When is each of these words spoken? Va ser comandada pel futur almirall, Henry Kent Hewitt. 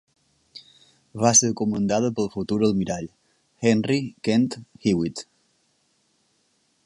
Va 1.23 1.31
ser 1.39 1.49
comandada 1.59 2.09
pel 2.19 2.31
futur 2.37 2.57
almirall, 2.69 3.07
Henry 3.69 4.01
Kent 4.29 4.59
Hewitt. 4.87 5.27